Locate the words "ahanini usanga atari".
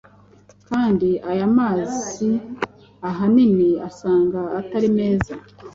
3.09-4.89